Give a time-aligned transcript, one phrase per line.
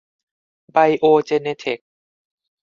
[0.71, 1.79] ไบโอเจเนเทค